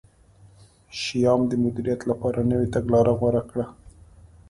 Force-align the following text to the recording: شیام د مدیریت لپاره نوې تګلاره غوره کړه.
شیام 1.01 1.41
د 1.47 1.51
مدیریت 1.63 2.01
لپاره 2.09 2.39
نوې 2.51 2.67
تګلاره 2.75 3.13
غوره 3.19 3.43
کړه. 3.49 3.65